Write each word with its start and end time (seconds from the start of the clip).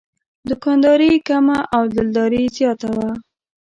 دوکانداري 0.49 1.07
یې 1.13 1.19
کمه 1.27 1.57
او 1.75 1.83
دلداري 1.95 2.43
زیاته 2.57 2.89
وه. 2.95 3.11